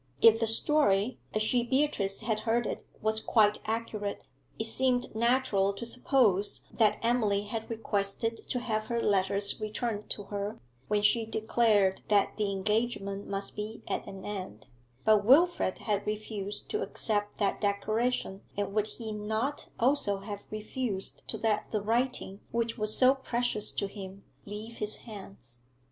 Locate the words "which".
22.49-22.75